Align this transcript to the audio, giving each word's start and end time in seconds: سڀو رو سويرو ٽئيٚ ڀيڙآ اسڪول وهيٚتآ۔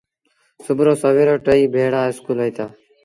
سڀو 0.63 0.83
رو 0.87 0.93
سويرو 1.01 1.35
ٽئيٚ 1.45 1.71
ڀيڙآ 1.73 2.01
اسڪول 2.09 2.37
وهيٚتآ۔ 2.39 2.65